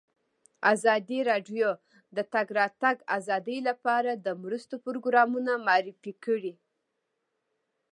ازادي 0.73 1.19
راډیو 1.29 1.69
د 1.77 1.79
د 2.15 2.17
تګ 2.33 2.47
راتګ 2.59 2.97
ازادي 3.17 3.57
لپاره 3.69 4.11
د 4.25 4.27
مرستو 4.43 4.75
پروګرامونه 4.85 5.51
معرفي 5.67 6.13
کړي. 6.25 6.53